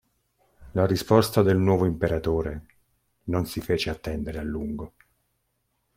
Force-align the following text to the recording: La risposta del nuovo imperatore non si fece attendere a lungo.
La 0.71 0.87
risposta 0.87 1.43
del 1.43 1.57
nuovo 1.59 1.85
imperatore 1.85 2.65
non 3.25 3.45
si 3.45 3.61
fece 3.61 3.91
attendere 3.91 4.39
a 4.39 4.43
lungo. 4.43 4.93